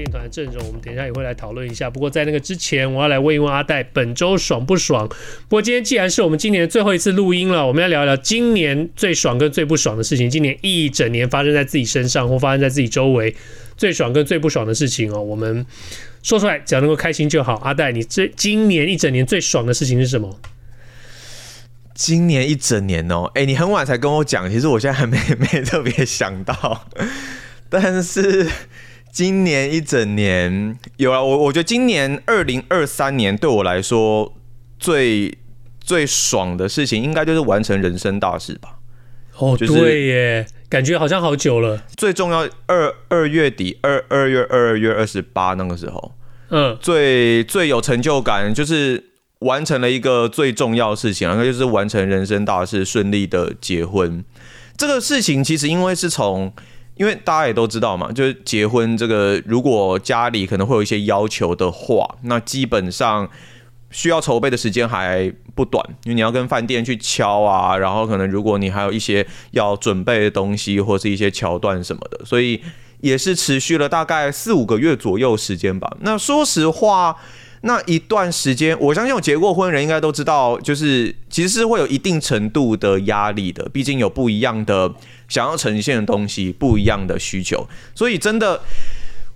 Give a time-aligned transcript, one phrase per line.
[0.00, 1.90] 练团的阵容，我们等一下也会来讨论一下。
[1.90, 5.06] 不过在那个之前，我要来问一问阿戴，本周爽不爽？
[5.08, 10.30] 不过今天既然是我们今年最后一次录音了，我们要聊聊今年最爽跟最不爽的事情。
[10.30, 13.34] 今年一整年发生在自己身上或发生在自己周围，
[13.76, 15.66] 最爽跟最不爽的事情哦，我们
[16.22, 17.56] 说出来，只要能够开心就好。
[17.56, 20.40] 阿戴，你这今年一整年最爽的事情是什么？
[21.94, 26.88] 今年一整年哦，哎，你很晚才跟我讲，其实我现在还没 没特别想到，
[27.68, 28.48] 但是。
[29.12, 34.32] 今年一整年有啊，我我觉得今年二零二三年对我来说
[34.78, 35.36] 最
[35.80, 38.78] 最爽的事情，应该就是完成人生大事吧。
[39.36, 41.82] 哦，对耶，感觉好像好久了。
[41.96, 46.12] 最重要二二月底二二月二月二十八那个时候，
[46.50, 49.02] 嗯，最最有成就感就是
[49.40, 54.24] 完成了一个最重要的事情，然后就是完成人生大事，顺利的结婚。
[54.76, 56.52] 这个事情其实因为是从。
[57.00, 63.26] 因为大家也都知道嘛，就是结婚这个，如果家里可能会有一些要求的话，那基本上
[63.90, 72.60] 需要筹备的时间还不短，因为你要跟饭店去敲啊，然后可能如果你还有一些要准备的东西或是一些桥段什么的，所以
[73.00, 75.90] 也是持续了大概四五个月左右时间吧。
[76.00, 77.16] 那说实话，
[77.62, 84.92] 那一段时间，我相信有结过婚的人应该都知道，就是其实是会有一定程度的压力的，毕竟有不一样的。
[85.30, 88.60] 想要呈现的东西不一样的需求，所以真的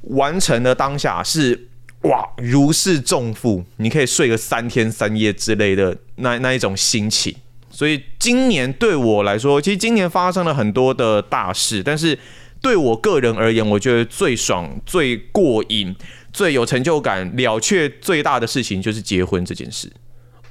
[0.03, 1.69] 完成的当下是
[2.03, 7.35] 哇如释重负，你可以睡个三天三夜之类的那那一种心情。
[7.71, 12.19] 所以今年对我来说，其实今年发生了很多的大事，但是
[12.61, 15.95] 对我个人而言，我觉得最爽、最过瘾、
[16.33, 19.91] 最有成就感、了却最大的事情就是结婚这件事。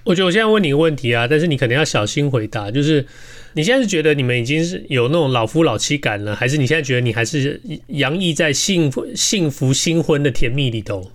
[0.04, 3.06] 我觉得我现在问你一个问题啊，但是你可能要小心回答，就是。
[3.56, 11.12] 你现在是觉得你们已经是有那种老夫老妻感了，还是你现在觉得你还是洋溢在幸福幸福新婚的甜蜜里头？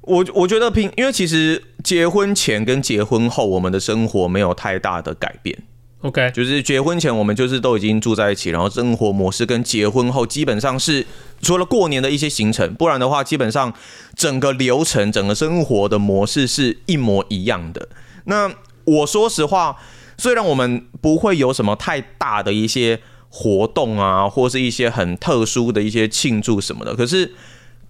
[0.00, 5.56] 我我觉得平，因为其实结婚前跟结婚后，我们的生活没有太大的改变。
[6.04, 11.04] OK，就是结婚前我们就是都已经住在一起，然后生活模式跟结婚后基本上是
[11.40, 13.72] 除了过年的一些行程，不然的话，基本上
[14.14, 17.88] 整个流程、整个生活的模式是一模一样的。
[18.24, 18.52] 那
[18.84, 19.76] 我说实话。
[20.16, 23.00] 虽然我们不会有什么太大的一些
[23.30, 27.32] 活动啊，或是一些很特殊的一些庆祝什么的，可是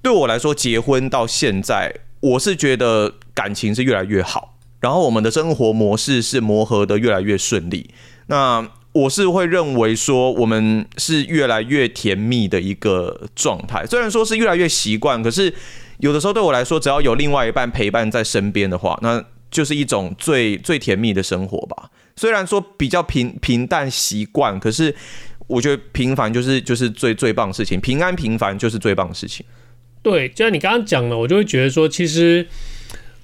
[0.01, 4.54] 对我来说，结婚到现在，我是觉得感情是越来越好，
[4.85, 7.89] 然后我们的生活模式是磨合得越来越顺利。
[8.27, 13.87] 那我是会认为说，我们是越来越甜蜜的一个状态。
[13.87, 15.51] 虽然说是越来越习惯，可是
[16.01, 21.91] 有的时候对我来说，只要有另外一半陪伴在身边的话，那就是一种最最甜蜜的生活吧。
[22.15, 24.95] 虽然说比较平平淡习惯，可是
[25.47, 29.47] 我觉得平凡就是就是最最棒的事情，平安平凡就是最棒的事情。
[30.03, 32.47] 对，就像你刚刚讲了，我就会觉得说，其实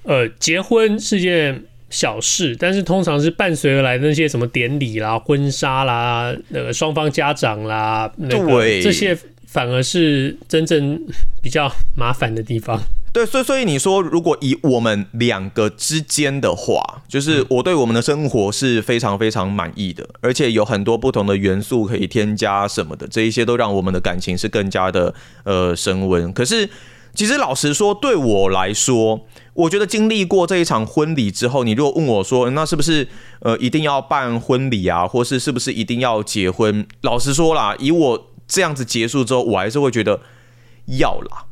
[0.03, 10.99] 呃，结婚是件小事，但是通常是伴随而来的那些什么典礼啦、婚纱啦、那个双方家长啦，那个这些反而是真正
[11.41, 12.79] 比较麻烦的地方。
[13.13, 25.13] 对，所以所以你说，如果以我们两个之间的话，就是我对我们的生活是非常非常满意的，而且有很多不同的元素可以添加什么的，这一些都让我们的感情是更加的
[25.43, 26.31] 呃升温。
[26.31, 26.69] 可是，
[27.13, 29.21] 其实老实说，对我来说，
[29.53, 33.07] 我觉得经历过这一场婚礼之后，你如果问我说，那是不是
[33.41, 36.87] 呃一定要办婚礼啊，或是是不是一定要结婚？
[37.01, 40.21] 老实说啦，以我这样子结束之后，我还是会觉得
[40.85, 41.45] 要啦，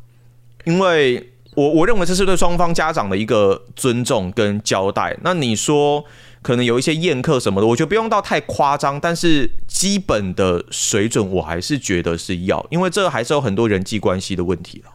[0.64, 1.26] 因为。
[1.56, 5.18] 我我认为这是对双方家长的一个尊重跟交代。
[5.22, 6.04] 那你说
[6.42, 14.92] 可能有一些宴客什么的，我觉得不用到太夸张，但是基本的水准我还是觉得是要，因为这还是有很多人际关系的问题了。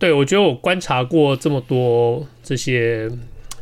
[0.00, 3.08] 对，我觉得我观察过这么多这些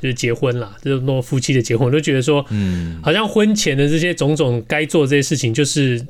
[0.01, 6.03] 就是结婚啦，这么多夫妻的结婚，我都觉得说，嗯，好像婚前的这些种种该做这些事情，就是。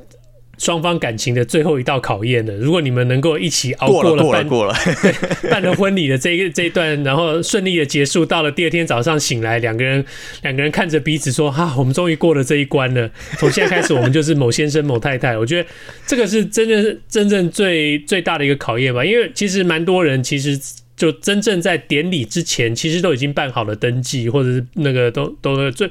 [0.59, 2.53] 双方感情的最后一道考验了。
[2.53, 4.75] 如果你们能够一起熬过了办过了
[5.49, 10.05] 办了婚礼的这一这一段，然后顺利的结束，到了第二天早上醒来，两个人
[10.43, 13.09] 两个人看着彼此说：“哈、啊，我们终于过了这一关了。
[13.37, 15.69] 从现在开始，我们就是某先生某太太。”我觉得
[16.05, 19.03] 这个是真正是真正最最大的一个考验吧。
[19.03, 20.59] 因为其实蛮多人其实
[20.97, 25.89] 就真正在典礼之前，其实都已经办好了登记，或者是那个都都最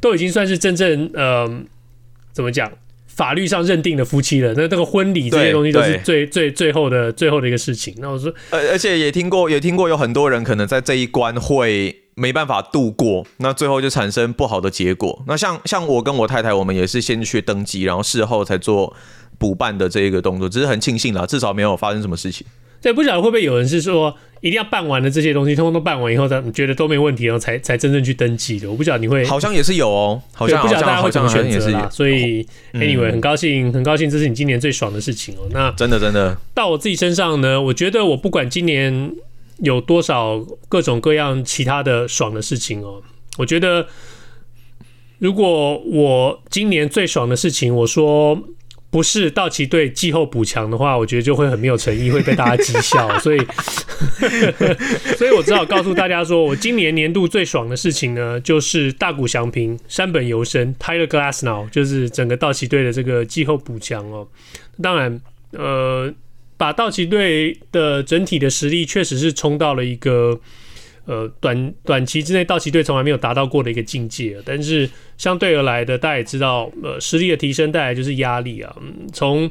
[0.00, 1.48] 都已经算是真正呃
[2.32, 2.72] 怎么讲？
[3.16, 7.94] 法律上认定的夫妻了，那这个婚礼这些东西都是最最最后的最后的一个事情。
[7.98, 15.22] 那我说，而而且也听过，也听过有很多人可能在这一关会没办法度过，那最后就产生不好的结果。
[15.26, 18.96] 那像像我跟我太太，我们也是先去登记，然后事后才做
[19.36, 22.46] 补办的这一个动作，只是很庆幸啦，至少没有发生什么事情。
[22.82, 28.70] 对，不晓得会不会有人是说一定要办完了这些东西，通通都办完以后，他觉得都没问题，然后才才真正去登记的。
[28.70, 31.88] 我不晓得你会，好像也是有哦，好像不晓得大家会怎么选择啦。
[31.90, 35.40] 所以、嗯、anyway，很高兴，很高兴，这是你今年最爽的事情哦。
[35.50, 39.12] 那真的真的到我自己身上呢，我觉得我不管今年
[39.58, 40.38] 有多少
[40.68, 43.02] 各种各样其他的爽的事情哦，
[43.36, 43.86] 我觉得
[45.18, 48.42] 如果我今年最爽的事情，我说。
[48.90, 53.08] 不是道奇队季后补强的话，我觉得就会很没有诚意，会被大家讥笑。
[53.20, 53.38] 所以，
[55.16, 64.26] 所以我只好告诉大家说，我今年年度最爽的事情呢，就是大谷翔平、山本由伸、Tyler Glasnow，就是整个道奇队的这个季后补强哦。
[64.82, 65.20] 当然，
[65.52, 66.12] 呃，
[66.56, 70.40] 把道奇队的整体的实力确实是冲到了一个。
[71.06, 74.36] 呃，短短期之内，道奇队从来没有达到过的一个境界。
[74.44, 78.76] 但是相对而来的，大家也知道，呃，实力的提升带来就是压力啊。
[79.12, 79.50] 从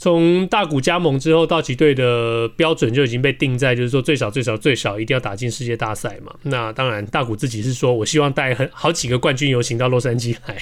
[0.00, 6.32] 从大谷加盟之后，道奇队的标准就已经被定在，就是说最少最少最少一定要打进世界大赛嘛。
[6.44, 10.56] 那当然，大谷自己是说我希望带很好几个冠军游行到洛杉矶来。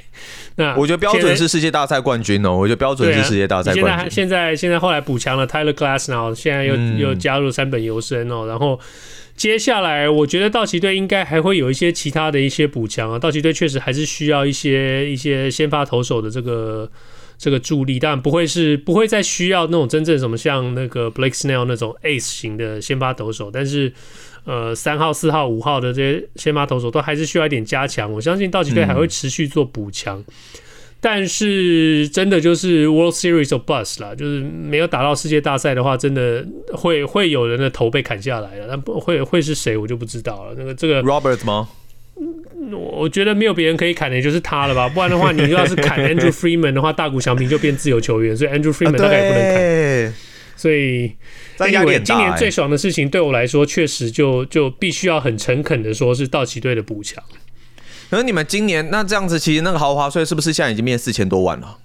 [0.56, 2.56] 那我觉得标准是世界大赛冠军哦。
[2.56, 3.86] 我觉得标准是世界大赛冠军。
[3.86, 8.80] 啊、现在现在现在后来补强了 Tyler Glasnow，现在又、嗯、又加入三本由伸哦，然后。
[9.36, 13.18] 接下来，我觉得道奇队应该还会有一些其他的一些补强啊。
[13.18, 16.90] 道奇队确实还是需要一些一些先发投手的这个
[17.36, 23.92] 这个助力，但不会是不会再需要那种真正什么像那个 Blake Snell 那种 Ace 型的先发投手，但是
[24.44, 28.10] 呃三号、四号、五号的这些先发投手都还是需要一点加强。
[28.10, 30.18] 我相信道奇队还会持续做补强。
[30.18, 30.24] 嗯
[31.08, 38.66] 但是真的就是 World Series of Bust 啦，就是没有打到世界大赛的话，真的会会有人的头被砍下来了。
[38.66, 40.54] 那不会会是谁，我就不知道了。
[40.58, 41.68] 那个这个 Robert 吗？
[42.72, 44.88] 我觉得没有别人可以砍的，也就是他了吧。
[44.88, 50.14] 不然的话，你要是砍 Andrew Freeman 的话，大谷翔平就变自由球员，所以 Andrew Freeman 大概也不能砍。
[50.56, 51.12] 所以，
[51.70, 57.22] 因为今年最爽的事情对我来说，确实就就必须要很诚恳的说，是道奇队的补强。
[58.10, 61.78] 可是你们今年那这样子，其实那个豪华税是不是现在已经变四千多万了？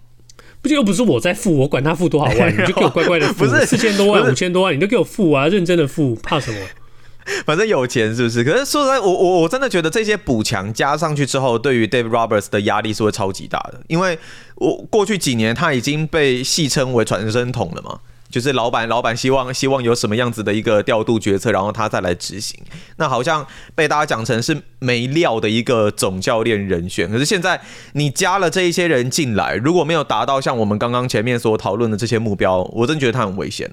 [0.62, 3.46] 不就又不是我在付，我管他付多少万，你就 给我乖乖的付。
[3.46, 6.60] 不是四千多万、五千多万，你都给我付啊，认真的付，怕什么？
[7.46, 8.44] 反正有钱是不是？
[8.44, 14.18] 可是说实在，我我我真的觉得这些补强加上去之后，对于 Dave Roberts 的压力是会超级大的，因为
[14.56, 18.00] 我过去几年他已经被戏称为传声筒了嘛。
[18.32, 22.60] 就是老板，老板希望希望有什么样子的一个调度决策，然后他再来执行。
[22.96, 23.46] 那好像
[23.76, 27.12] 被大家讲成是没料的一个总教练人选。
[27.12, 27.62] 可是现在
[27.94, 33.70] 你加了这一些人进来，如果没有达到像我们刚刚前面所讨论的这些目标，我真觉得他很危险。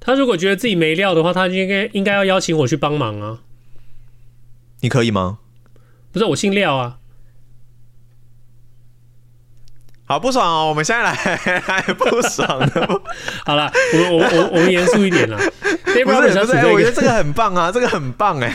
[0.00, 3.38] 他如果觉得自己没料的话，他应该应该要邀请我去帮忙啊。
[4.80, 5.38] 你可以吗？
[6.12, 6.98] 不是，我姓廖啊。
[10.06, 10.68] 好不爽哦！
[10.68, 11.12] 我们现在来
[11.60, 13.00] 还不爽的。
[13.44, 15.36] 好了，我我我我们严肃一点啦。
[15.84, 18.48] 不是不是，我觉得这个很棒啊， 这个很棒哎。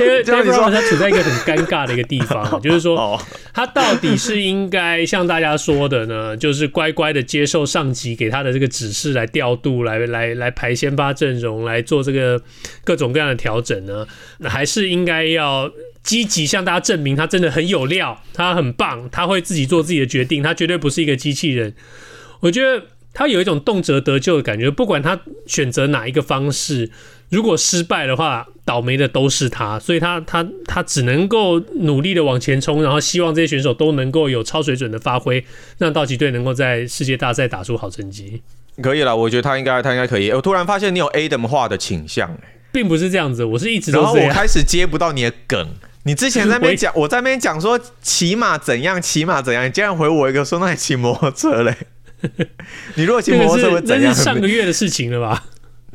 [0.00, 3.20] 因为 Dave 他处在一个很尴尬的一个地方， 就是说
[3.52, 12.40] 他到底是应该像大家说的呢，就是乖乖的接受上级给他的这个指示来调度，来来来排先发阵容，来做这个
[12.84, 14.06] 各种各样的调整呢，
[14.48, 15.70] 还是应该要？
[16.02, 21.74] 积极向大家证明他真的很有料，他很棒，他会自己做自己的决定，他绝对不是一个机器人。
[22.40, 26.90] 我觉得他有一种动辄得救的感觉，不管他选择哪一个方式，
[27.28, 29.78] 如果失败的话，倒霉的都是他。
[29.78, 35.44] 所以他他他只能够努力的往前冲，然后希望这些选手都能够有超水准的发挥，
[35.78, 38.40] 让道奇队能够在世界大赛打出好成绩。
[38.80, 40.30] 可以了，我觉得他应该他应该可以。
[40.30, 42.38] 我突然发现你有 Adam 化的倾向，
[42.72, 44.04] 并不是这样子，我是一直都是。
[44.04, 45.68] 然后我开始接不到你的梗。
[46.04, 51.76] 你之前在那边讲，我在那边讲说骑马怎样，骑马怎样，你竟然回我一个说那你骑摩托车嘞？
[52.96, 54.10] 你如果骑摩托车会怎样？
[54.10, 55.44] 那是上个月的事情了吧？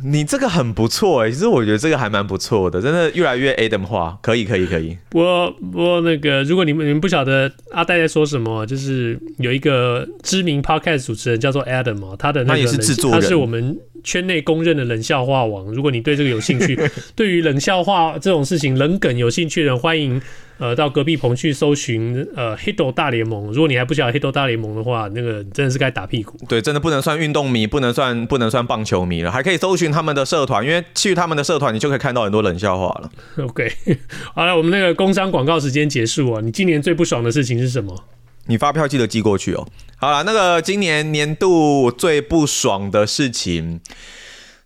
[0.03, 4.97] 你这个很不错哎、欸，其实我觉得这个还蛮不错的，真的越来越 Adam 化，可以可以可以。
[5.09, 15.65] 不过不过那个，如果你们你们不晓得阿呆在说什么，就是有一个知名 Podcast 主持人叫做 Adam 他的那个他也是制作人，他是我们圈内公认的冷笑话王。
[15.73, 16.77] 如果你对这个有兴趣，
[17.15, 20.21] 对于冷笑话这种事情、冷梗有兴趣的人，欢迎
[20.57, 23.51] 呃到隔壁棚去搜寻呃 Hito 大联盟。
[23.51, 26.37] 如果你还不晓得 Hito 大联盟的话，那个真的是该打屁股。
[26.47, 33.11] 对，真的不能算运动迷，不能算不能算棒球迷了，还可以搜寻他们的社团，因为去他们的社团，你就可以看到很多冷笑话了。
[33.43, 33.71] OK，
[34.33, 36.41] 好了，我们那个工商广告时间结束啊。
[36.41, 38.05] 你今年最不爽的事情是什么？
[38.47, 39.67] 你发票记得寄过去哦。
[39.97, 43.81] 好了，那个今年年度最不爽的事情，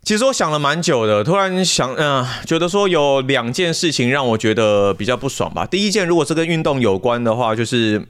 [0.02, 5.66] 其实我想了蛮久的，突然想，嗯、呃，觉得说有两件事情让我觉得比较不爽吧。
[5.66, 8.08] 第一件，如果是跟运动有关的话，就是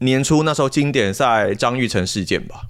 [0.00, 2.62] 年初那时候经典赛张玉成事件吧。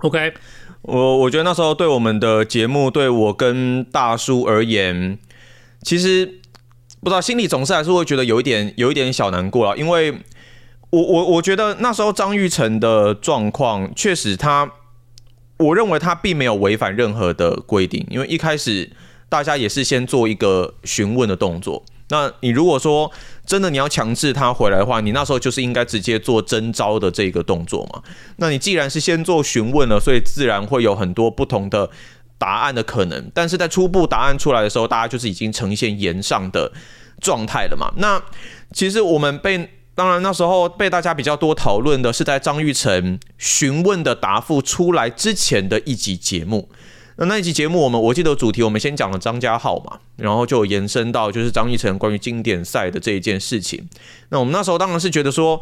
[0.00, 0.34] OK，
[0.82, 5.18] 我我觉得那时候对我们的节目，对我跟大叔而言，
[5.82, 6.40] 其实
[7.00, 10.14] 不知道心里总是还是会觉得有一点有一点小难过了，因为。
[10.92, 14.68] 我我我觉得那时候张玉成的状况确实他，
[15.60, 18.90] 我认为他并没有违反任何的规定，因为一开始
[19.28, 21.84] 大家也是先做一个询问的动作。
[22.08, 23.08] 那你如果说
[23.44, 28.02] 真的你要强制他回来的话，你那时候就是应该直接做征召的这个动作嘛。
[28.36, 31.88] 那你既然是先做询问了，所以自然会有很多不同的
[32.38, 33.30] 答案的可能。
[33.34, 36.72] 但是在初步答案出来的时候，大家就是已经呈现延上的
[37.20, 37.92] 状态了嘛。
[37.98, 38.20] 那
[38.72, 39.68] 其实我们被。
[39.92, 46.70] 当然，那时候被大家比较多讨论的是在张玉成询问的答复出来之前的一集节目。
[47.16, 53.86] 那那一集节目，我们我记得主题，我们先讲了张家浩嘛，然后就延伸到就是张玉成关于经典赛的这一件事情。
[54.30, 55.60] 那我们那时候当然是觉得说，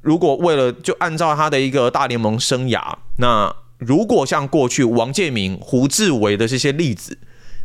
[0.00, 7.18] 如果为了就按照他的一个大联盟生涯，那如果像过去王建民、胡志伟的这些例子，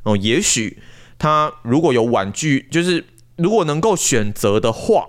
[0.03, 0.79] 哦，也许
[1.17, 3.05] 他如果有婉拒，就是
[3.37, 5.05] 如果能够选择的话。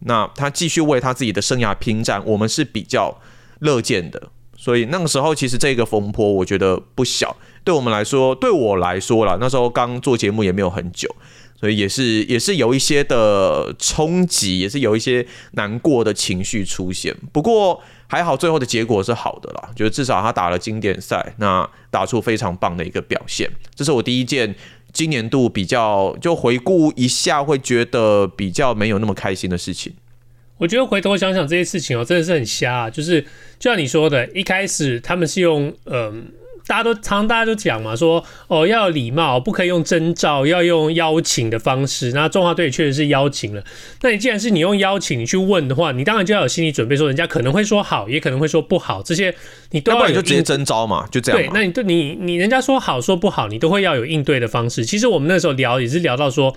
[0.00, 3.20] 那他继续为他自己的生涯拼战，我们是比较
[3.60, 4.30] 乐见的。
[4.56, 7.34] 所以那个时候，其实这个风波我觉得不小。
[7.64, 11.08] 对我们来说，对我来说啦，那时候刚做节目也没有很久，
[11.58, 17.16] 所以也是也是有一些的冲击，也是有一些难过的情绪出现。
[17.32, 23.50] 不过还好，最后的结果是好的啦，就是至少他打了经典赛，那打出非常棒的一个表现。
[23.74, 24.54] 这是我第一件。
[24.92, 29.92] 今年度比较，就回顾一下，会觉得比较没有那么开心的事情。
[30.58, 32.90] 我觉得回头想想这些事情哦，真的是很瞎啊。
[32.90, 33.22] 就是
[33.58, 36.26] 就像你说的，一开始他们是用嗯。
[36.66, 42.12] 大家都常常大家都讲嘛，说哦要有礼貌，不可以用征召，要用邀请的方式。
[42.12, 43.62] 那中华队确实是邀请了。
[44.02, 49.02] 那你既然是你用邀请，你去问的话，你当然就要有心理准备，说人家可能会说好，也可能会说不好。
[49.02, 49.34] 这些
[49.70, 49.98] 你都要。
[49.98, 51.40] 要不然你就直接征召嘛，就这样。
[51.40, 54.84] 对，那你对你你人家说好说不好，你都会要有应对的方式。
[54.84, 56.54] 其实我们那时候聊也是聊到说。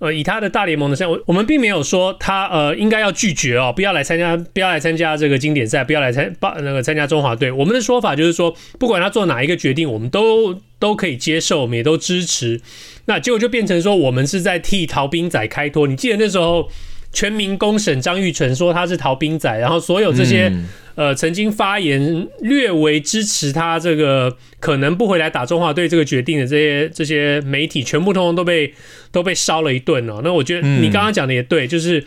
[0.00, 7.50] 呃，以他的大联盟的像我，我们并没有说他呃应该要拒绝哦，不要来参加，不要来参加这个经典赛，不要来参报那个参加中华队。
[7.50, 12.60] 我们的说法就是说，不管他做哪一个决定，我们都都可以接受，我们也都支持。
[13.06, 15.86] 那结果就变成说，我们是在替逃兵仔开脱。
[15.86, 16.68] 你记得那时候？
[17.16, 28.74] 全民公审张玉成说他是逃兵仔，然后所有这些、嗯、呃曾经发言略为支持他这个可能不回来打中华队这个决定的这些这些媒体，全部通通都被
[29.12, 30.22] 都被烧了一顿哦。
[30.24, 32.04] 那我觉得你刚刚讲的也对，就是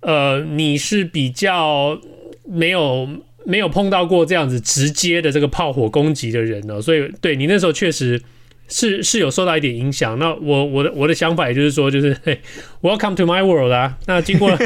[0.00, 2.00] 呃你是比较
[2.46, 3.06] 没有
[3.48, 8.20] 没有碰到过这样子直接的这个炮火攻击的人哦，所以对你那时候确实。
[8.70, 12.38] 是是有受到一点影响，那我我的我的想法也就是说，就是嘿
[12.82, 13.96] ，Welcome to my world 啊。
[14.04, 14.58] 那经过了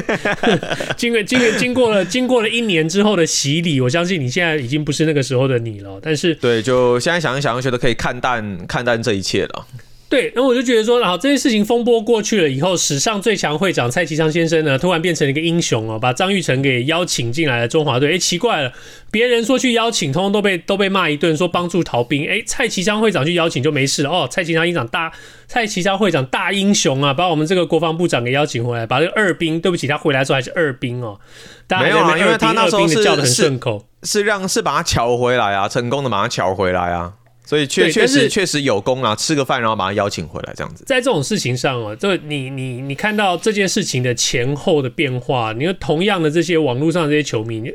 [0.98, 6.00] 经过经过经过了经过了一年之后的洗礼，我相信你现在已经不是那个时候的你了。
[6.02, 9.66] 但是对，就现在想一想，我觉得可以看淡看淡这一切了。
[10.12, 18.12] 对，那我就觉得说，然后这件事情风波过去了以后，史上最强会长蔡其昌先生呢，突然变成了一个英雄哦，把张玉成给邀请进来了中华队。
[18.12, 18.70] 哎，奇怪了，
[19.10, 22.28] 别人说去邀请，通通都被都被骂一顿，说帮助逃兵。
[22.28, 24.28] 哎，蔡其昌会长去邀请就没事了哦。
[24.30, 25.10] 蔡其昌会长大，
[25.46, 31.18] 蔡其昌会长大英雄啊，把我们这个国防部长给邀请回来，把这个二兵，对不起，他回来的时候还是二兵哦。
[31.66, 37.14] 大家没有啊，因为他那时候是叫得很顺口，是，是让是把他抢回来啊，成功的把他抢回来啊。
[37.44, 40.84] 所以确确实确实有功啊，吃个饭然后把他邀请回来这样子。
[40.86, 47.70] 在这种事情上啊，就你你你看到这件事情的前后的变化，你说同样的这些网络上的这些球迷，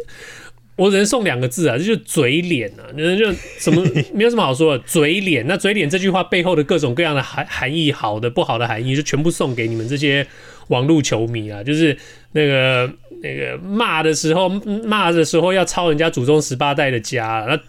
[0.77, 5.45] 我只能送两个字啊，就是嘴脸啊，就什么 没有什么好说的，嘴脸。
[5.47, 10.25] 那嘴脸这句话背后的各种各样的含含义，好的不好的含义，就全部送给你们这些
[10.69, 11.95] 网络球迷啊，就是
[12.31, 12.89] 那个
[13.21, 14.47] 那个骂的时候
[14.85, 17.59] 骂的时候要抄人家祖宗十八代的家，那。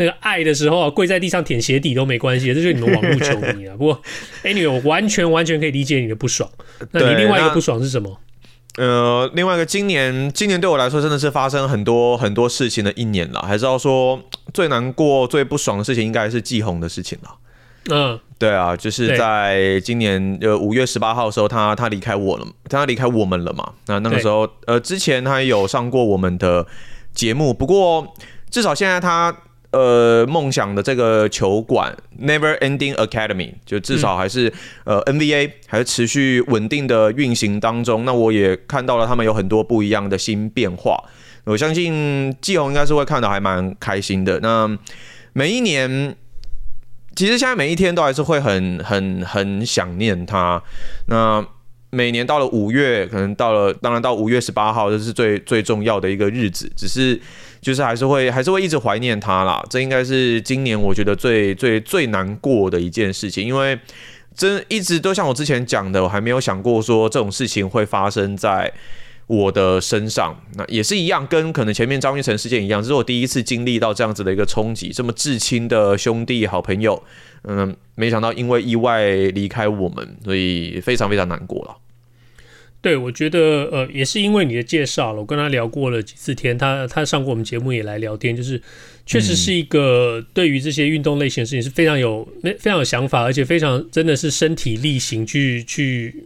[0.00, 3.76] 那个爱的时候啊，跪在地上舔鞋底都没关系，这就是你们网络球迷啊。
[3.78, 4.00] 不过
[4.42, 6.50] ，anyway，我完全完全可以理解你的不爽。
[6.92, 8.18] 那你另外一个不爽是什么？
[8.78, 13.42] 呃，另外一个，今年今年对我来说真的是发生很多很多事情的一年了。
[13.42, 14.18] 还是要说
[14.54, 17.34] 最难过、最不爽的事情，应该是季红的事情了。
[17.90, 23.72] 嗯，对啊，就是在今年呃五月十八号的时候，他他离开我了，他离开我们了嘛。
[23.86, 26.66] 那那个时候，呃，之前他有上过我们的
[27.12, 28.14] 节目，不过
[28.48, 29.36] 至少现在他
[29.72, 34.48] 呃梦想的这个球馆 Never Ending Academy 就至少还是、
[34.84, 38.04] 嗯、呃 NBA 还是持续稳定的运行当中。
[38.04, 41.02] 那我也看到了他们有很多不一样的新变化，
[41.44, 44.40] 我相信季红应该是会看到还蛮开心的。
[44.40, 44.78] 那
[45.32, 46.16] 每一年。
[47.16, 50.62] 其实现在每一天都还是会很很很想念他。
[51.06, 51.44] 那
[51.90, 56.70] 每年到了五月，可能到了，当然到五月十八号，这是最最重要的一个日子。
[56.76, 57.20] 只是
[57.60, 59.64] 就是还是会还是会一直怀念他啦。
[59.68, 63.78] 这应该是今年我觉得最最最难过的一件事情，因为
[64.34, 68.72] 真一直都像我之前讲的，我还没有想过说这种事情会发生在。
[69.26, 77.00] 我的身上，那也是一样，跟可能前面张育成事件一样，这是我第一次经历到这样子的一个冲击，这么至亲的兄弟好朋友，
[77.44, 81.76] 嗯，没想到因为意外离开我们，所以非常非常难过了。
[82.80, 88.60] 对，我觉得呃，也是因为你的介绍了，我跟他聊过了几次天，他他上过我们节目也来聊天，就是
[89.04, 96.24] 确实是一个对于这些运动类型的事情是非常有非常有想法，而且非常真的是身体力行去去。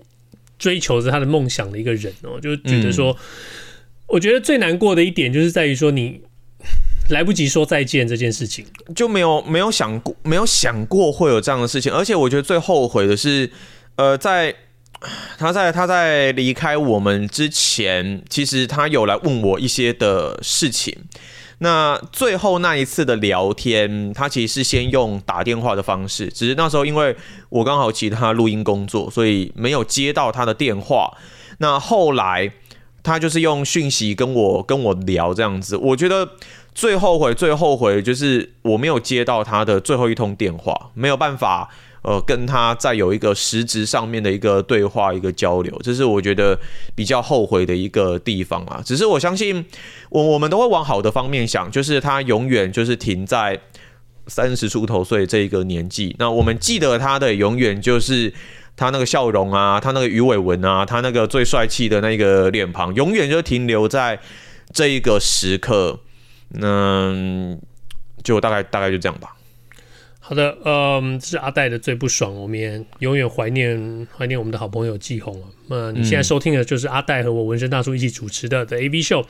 [0.57, 3.15] 追求着他的梦想的一个人哦，就觉得说，
[4.07, 6.21] 我觉得最难过的一点就是在于说，你
[7.11, 11.93] 来不及说再见这件事情，就没有没有想过，没有想过会有这样的事情。
[11.93, 13.51] 而且我觉得最后悔的是，
[13.97, 14.55] 呃，在
[15.39, 20.97] 他在他在离开我们之前，其实他有来问我一些的事情。
[21.59, 27.17] 那最后那一次的聊天，他其实是先用打电话的方式，只是那时候因为
[27.49, 31.17] 我刚好其他录音工作，所以没有接到他的电话。
[31.59, 32.51] 那后来
[33.03, 36.29] 他就是用讯息跟我跟我聊这样子，我觉得
[36.75, 41.71] 最后悔最后悔就是我没有接到他的最后一通电话，没有办法。
[42.05, 46.59] 呃，跟他再有一个实质上面的一个对话、一个交流，这是我觉得
[46.95, 48.83] 比较后悔的一个地方啊。
[48.85, 49.65] 只是我相信，
[50.11, 53.59] 我我们都会往好的方面想，就是他永远就是停在
[54.27, 56.15] 三十出头岁这一个年纪。
[56.19, 58.31] 那我们记得他的永远就是
[58.77, 64.21] 他那个笑容啊，他那个鱼尾纹啊，他那个最帅气的那个脸庞，永远就停留在
[64.75, 65.99] 这一个时刻。
[66.61, 67.59] 嗯，
[68.23, 69.34] 就大概大概就这样吧。
[70.27, 75.47] 好的，嗯，这是阿戴的最不爽，我们也永远怀念怀念我们的好朋友季红啊。
[75.69, 79.23] 那你现在收听的就是阿戴和我纹身大叔一起主持的 The AV Show，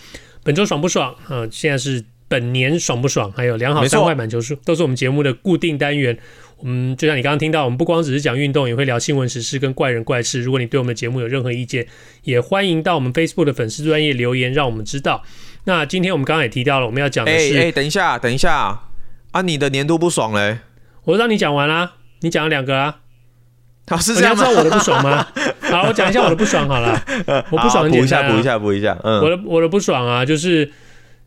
[0.44, 1.48] 本周爽不爽啊？
[1.50, 3.32] 现在是本年爽不爽？
[3.32, 6.16] 还有良好三坏满球数，都是我们节目的固定单元。
[6.58, 10.42] 我们就像你刚刚听到，我们不光只是讲运动，也会聊新闻时事跟怪人怪事。
[10.42, 11.84] 如果你对我们的节目有任何意见，
[12.22, 15.24] 也欢迎到我们 Facebook 的粉丝专业留言，让我们知道。
[15.64, 18.80] 那今天我们刚刚也提到了，我们要讲的是，哎、欸欸，等一下，等一下，
[19.32, 20.58] 啊，你的年度不爽嘞？
[21.04, 22.96] 我让你讲完啦，你讲了两个啊，
[23.88, 24.42] 好是这样吗？
[24.44, 25.26] 你要知道我的不爽吗？
[25.70, 27.02] 好，我讲一下我的不爽好了。
[27.50, 28.98] 我不爽很简单，补一下，补一下，补一下。
[29.04, 30.70] 嗯，我的我的不爽啊，就是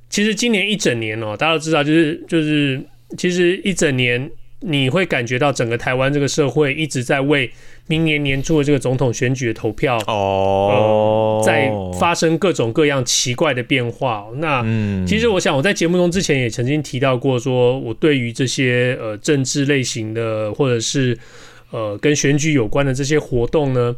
[0.10, 2.82] 其实今年一整年哦、喔，大家都知道，就是就是
[3.18, 4.30] 其实一整年。
[4.62, 7.52] 你会感觉到整个台湾这个社会一直在为
[7.88, 14.26] 明年年初的这个总统选举的投票哦、呃，在发生各种各样奇怪的变化。
[14.38, 14.64] 那
[15.06, 21.18] 其实我想我在节目中之前也曾经提到过，说我对于这些呃政治类型的或者是
[21.72, 23.96] 呃跟选举有关的这些活动呢，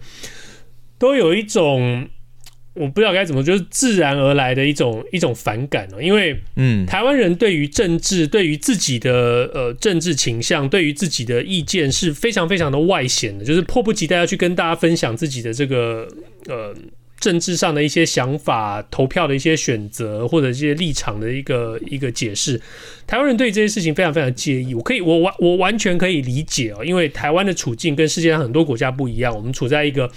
[0.97, 2.07] 都有一种。
[2.79, 16.07] 我不知道该怎么，就是自然而来的一种一种反感哦，因为嗯，台湾人对于政治，对于自己的呃政治倾向，对于自己的意见是非常非常的外显的，就是迫不及待要去跟大家分享自己的这个
[16.47, 16.73] 呃
[17.19, 22.61] 政治上的一些想法、投票的一些选择或者一些立场的一个一个解释。
[23.05, 30.09] 台湾人对这些事情非常非常介意，我可以我完我完全可以理解哦，因为台湾的处境跟世界上很多国家不一样，我们处在一个。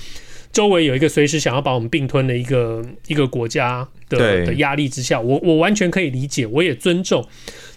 [0.52, 7.26] 周围有一个随时想要把我们并吞的一个一个国家的的压力之下，我我完全可以理解，我也尊重。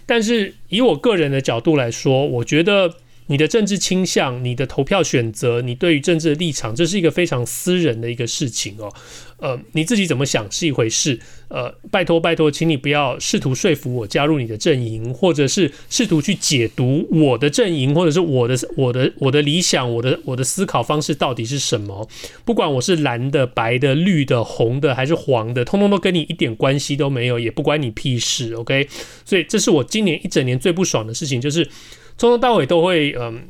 [0.04, 2.94] 但是以我个人的角度来说，我觉得。
[3.26, 8.92] 你的政治倾向、你的投票选择、你对于政治的立场，这是一个非常私人的一个事情哦。
[9.38, 11.18] 呃，你自己怎么想是一回事。
[11.48, 22.08] 呃，拜托拜托，请你不要试图说服我加入你的阵营，或者是试图去解读我的阵营，或者是我的我的我的理想、我的我的思考方式到底是什么。
[22.46, 28.54] 不管我是蓝的、白的、绿的、红的还是黄的，通通都跟你一点关系都没有，也不关你屁事。
[28.54, 28.88] OK，
[29.26, 31.68] 所以这是我今年一整年最不爽的事情，就是。
[32.18, 33.42] 从头到尾都会，嗯，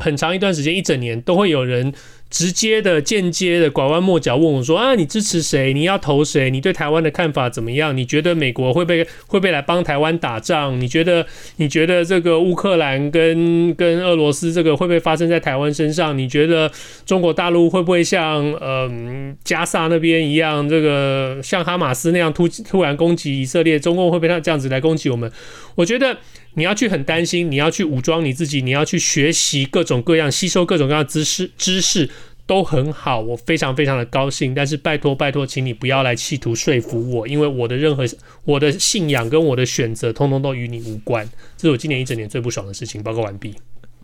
[0.00, 1.92] 很长一段时间，一整年都会有人
[2.30, 5.72] 直接的、间接的、拐弯抹角问我说：“啊，你支持谁？
[5.72, 6.50] 你要投谁？
[6.50, 7.96] 你对台湾的看法怎么样？
[7.96, 10.80] 你觉得美国会不会会不会来帮台湾打仗？
[10.80, 11.24] 你觉得
[11.58, 16.16] 你觉得这个乌克兰跟跟俄罗斯这个会不会发生在台湾身上？
[16.18, 16.68] 你觉得
[17.06, 23.78] 中国大陆会不会像嗯、加萨那边一样，这个像哈马斯那样突突然攻击以色列？
[23.78, 25.30] 中共会不会这样子来攻击我们？
[25.76, 26.16] 我觉得。”
[26.54, 32.08] 你要去很担心，你要去武装你自己，你要去学习各种各样、吸收各种各样的知识，知识
[32.46, 34.54] 都很好，我非常非常的高兴。
[34.54, 38.04] 但是拜托拜托，请你不要来企图说服我，因为我的任何
[38.44, 41.28] 我的信仰跟我的选择，通通都与你无关。
[41.56, 43.02] 这是我今年一整年最不爽的事情。
[43.02, 43.54] 报告完毕。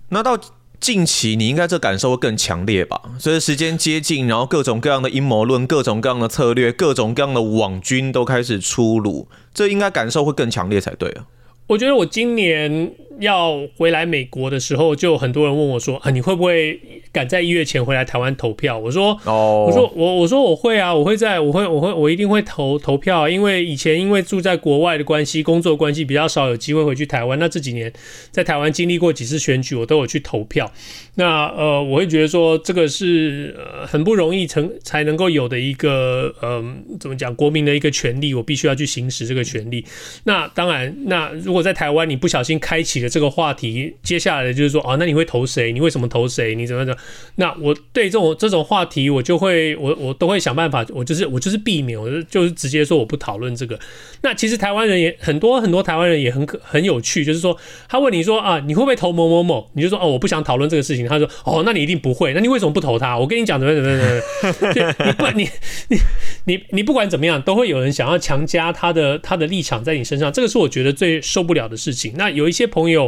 [0.08, 0.38] 那到
[0.80, 3.00] 近期，你应该这感受会更强烈吧？
[3.18, 11.26] 随着时间接近，然后各种各样的阴谋论、各种各样的策略、各种各样的网军都开始出炉，这应该感受会更强烈才对啊。
[11.70, 16.80] 我觉得我今年要回来美国的时候，就很多人问我说：“啊，你会不会
[17.12, 27.38] 赶在一月前回来台湾投票？”我说：“哦，我说我我说我会啊，我会在，我会我会我一定会投投票，因为以前因为住在国外的关系，工作关系比较少有机会回去台湾。
[27.38, 27.92] 那这几年
[28.30, 30.70] 在台湾经历过几次选举，我都有去投票。
[31.16, 36.64] 那呃，我会觉得说这个是呃很不容易成才能够有的一个呃
[36.98, 39.84] 怎么讲国民的一个权利，我必须要去行使这个权利。
[40.24, 45.72] 那当然，那如果在台湾，你不小心开启了这个话题，接下来的就是说，啊，那你会投谁？
[45.72, 46.54] 你为什么投谁？
[46.54, 47.00] 你怎么怎么？
[47.34, 53.78] 那我对这种这种话题，我就会，我我都会想办法，我就是我就是避免，我就就是直接说我不讨论这个。
[54.22, 57.56] 那其实台湾人也很多很多台湾人也很可很有趣，就是说
[57.88, 59.70] 他问你说啊，你会不会投某某某？
[59.74, 61.06] 你就说哦，我不想讨论这个事情。
[61.08, 63.18] 他说哦，那你一定不会，那你为什么不投他？
[63.18, 65.48] 我跟你讲怎么怎么怎么， 就你不你
[65.88, 65.98] 你
[66.44, 72.12] 你你不管怎么样，都会有人想要强加他的他的立场在你身上，这个是我觉得最受不了的事情。
[72.16, 72.99] 那有一些朋友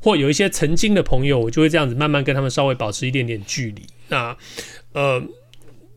[0.00, 3.82] 或有一些曾经的朋友，我就会这样子慢慢跟他们稍微保持一点点距离。
[4.08, 4.36] 那
[4.92, 5.20] 呃。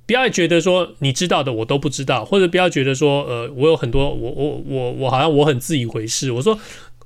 [0.07, 6.31] 不要觉得说你知道的我都不知道，或者不要觉得说呃我有很多我我我我好像我很自以为是。
[6.31, 6.57] 我说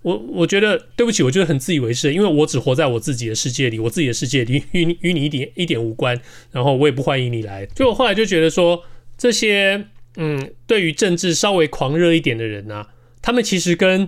[0.04, 6.15] 我我觉得对不起，我觉得很自以为是，因为我只活在我自己的世界里，我自己的世界里与与你一点一点无关。
[6.51, 7.65] 然后我也不欢迎你来。
[7.73, 8.84] 就我后来就觉得说
[9.17, 9.84] 这些
[10.17, 14.08] 嗯，对于政治稍微狂热一点的人啊，他们其实跟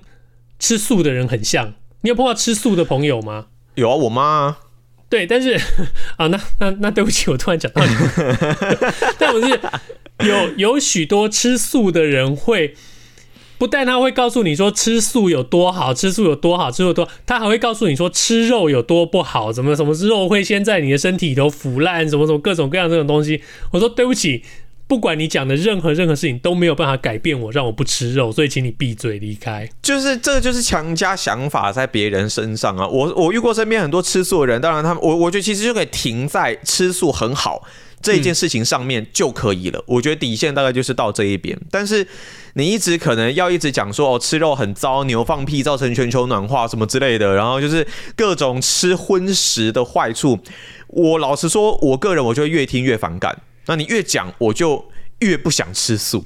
[0.59, 1.73] 吃素的人很像。
[2.03, 3.47] 你有碰到吃素的朋友吗？
[3.75, 4.57] 有啊，我妈。
[5.09, 5.53] 对，但是
[6.17, 7.95] 啊，那那那对不起，我突然讲到你。
[9.17, 9.59] 但我是
[10.27, 12.75] 有有许多吃素的人会，
[13.57, 23.41] 不但他会告诉你说吃素有多好，吃素有多好，吃素有多，他还会告诉你说吃肉有多不好，怎么什么肉会先在你的身体里头腐烂，什么什么各种各样这种东西。
[23.71, 24.43] 我说对不起。
[24.87, 29.67] 不管你讲的任何任何事情都没有办法改变我，让我不吃肉，所以请你闭嘴离开。
[29.81, 32.87] 就是这，就是强加想法在别人身上啊！
[32.87, 37.63] 我我遇过身边很多吃素的人，当然他们我我觉得其实就可以停在吃素很好
[38.01, 39.81] 这一件事情上面就可以了。
[39.87, 42.05] 我觉得底线大概就是到这一边，但是
[42.55, 50.37] 你一直可能要一直讲说哦，吃肉很糟，牛放屁造成全球暖化什么之类的，然后就是各种吃荤食的坏处。
[50.87, 53.41] 我老实说，我个人我就会越听越反感。
[53.67, 54.83] 那你越讲，我就
[55.19, 56.25] 越不想吃素，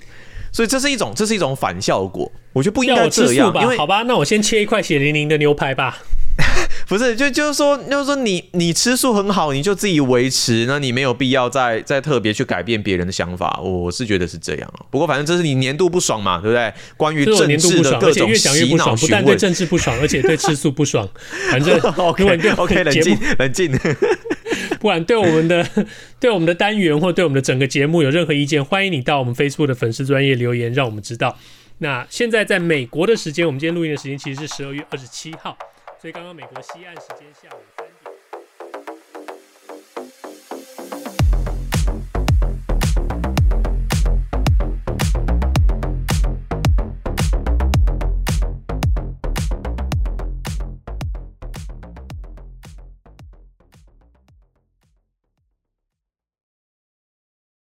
[0.52, 2.32] 所以这是一种，这是一种反效果。
[2.54, 6.00] 我觉得不应该这样，吧因为好吧，那我先切一块血淋淋的牛排吧。
[6.88, 13.60] 不是，就就是说，就是说你，你你吃素很好，你就自己维持，那你没有必要再再特别去改变别人的想法。
[13.62, 14.74] 我是觉得是这样。
[14.90, 16.72] 不过反正这是你年度不爽嘛，对不对？
[16.96, 21.08] 关于政治的各种洗脑不爽，不但对政治不爽，而且对吃素不爽。
[21.52, 23.72] 反正 OK OK，冷静冷静。
[24.80, 25.68] 不管对我们的
[26.20, 31.38] 对我们的单元或对我们的整个节目有任何意见，欢迎你到我们 Facebook 的粉丝专业留言，让我们知道。
[31.80, 35.58] 那现在在美国的时间，我们今天录音的时间其实是十二月二十七号，
[36.02, 37.77] 所以刚刚美国西岸时间下午。